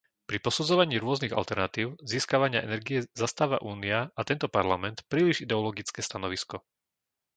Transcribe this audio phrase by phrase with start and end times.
[0.29, 6.57] Pri posudzovaní rôznych alternatív získavania energie zastáva Únia a tento Parlament príliš ideologické stanovisko.